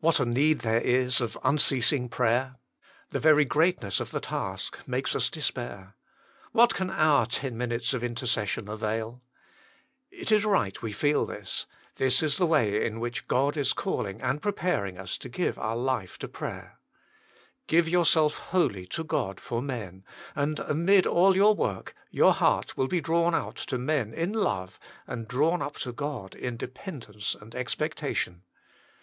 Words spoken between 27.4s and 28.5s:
expectation.